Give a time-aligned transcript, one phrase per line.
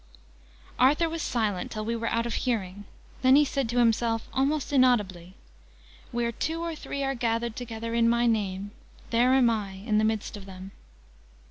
[0.79, 2.85] Arthur was silent till we were out of hearing.
[3.21, 5.35] Then he said to himself, almost inaudibly,
[6.11, 8.71] "Where two or three are gathered together in my name,
[9.11, 10.71] there am I in the midst of them."